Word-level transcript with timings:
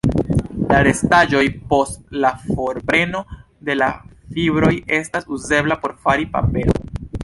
La 0.69 0.77
restaĵoj 0.87 1.43
post 1.73 2.01
la 2.25 2.33
forpreno 2.47 3.23
de 3.69 3.79
la 3.79 3.93
fibroj 4.35 4.75
estas 5.03 5.33
uzebla 5.41 5.83
por 5.87 5.99
fari 6.07 6.33
paperon. 6.39 6.95